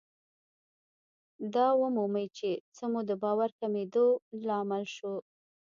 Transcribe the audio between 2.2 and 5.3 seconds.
چې څه مو د باور کمېدو لامل شو.